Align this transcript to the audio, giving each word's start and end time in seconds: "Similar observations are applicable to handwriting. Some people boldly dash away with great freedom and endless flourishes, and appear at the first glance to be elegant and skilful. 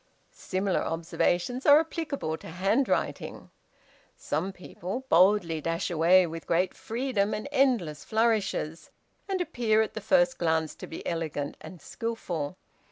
"Similar 0.31 0.79
observations 0.79 1.67
are 1.67 1.79
applicable 1.79 2.35
to 2.37 2.47
handwriting. 2.47 3.51
Some 4.15 4.51
people 4.51 5.05
boldly 5.09 5.61
dash 5.61 5.91
away 5.91 6.25
with 6.25 6.47
great 6.47 6.73
freedom 6.73 7.35
and 7.35 7.47
endless 7.51 8.03
flourishes, 8.03 8.89
and 9.29 9.39
appear 9.39 9.83
at 9.83 9.93
the 9.93 10.01
first 10.01 10.39
glance 10.39 10.73
to 10.77 10.87
be 10.87 11.05
elegant 11.05 11.55
and 11.61 11.79
skilful. 11.79 12.57